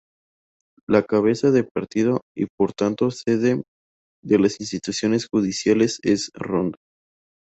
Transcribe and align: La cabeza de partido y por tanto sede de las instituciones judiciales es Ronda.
La 0.87 1.03
cabeza 1.03 1.51
de 1.51 1.63
partido 1.63 2.21
y 2.35 2.47
por 2.57 2.73
tanto 2.73 3.11
sede 3.11 3.61
de 4.23 4.39
las 4.39 4.59
instituciones 4.59 5.27
judiciales 5.29 5.99
es 6.01 6.31
Ronda. 6.33 6.79